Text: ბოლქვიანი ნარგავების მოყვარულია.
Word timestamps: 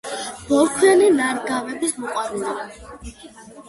ბოლქვიანი 0.47 1.11
ნარგავების 1.19 1.97
მოყვარულია. 2.01 2.69